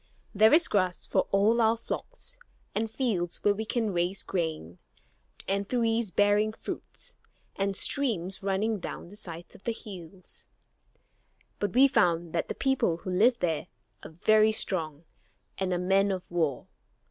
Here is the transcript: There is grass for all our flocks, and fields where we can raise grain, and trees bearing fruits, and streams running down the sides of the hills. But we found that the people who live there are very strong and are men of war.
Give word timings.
There 0.33 0.51
is 0.51 0.67
grass 0.67 1.05
for 1.05 1.27
all 1.31 1.61
our 1.61 1.77
flocks, 1.77 2.39
and 2.73 2.89
fields 2.89 3.43
where 3.43 3.53
we 3.53 3.65
can 3.65 3.93
raise 3.93 4.23
grain, 4.23 4.79
and 5.47 5.69
trees 5.69 6.09
bearing 6.09 6.53
fruits, 6.53 7.17
and 7.55 7.75
streams 7.77 8.41
running 8.41 8.79
down 8.79 9.09
the 9.09 9.15
sides 9.15 9.53
of 9.53 9.63
the 9.63 9.73
hills. 9.73 10.47
But 11.59 11.73
we 11.73 11.87
found 11.87 12.33
that 12.33 12.49
the 12.49 12.55
people 12.55 12.97
who 12.97 13.11
live 13.11 13.37
there 13.41 13.67
are 14.01 14.09
very 14.09 14.51
strong 14.51 15.03
and 15.59 15.71
are 15.71 15.77
men 15.77 16.09
of 16.09 16.31
war. 16.31 16.65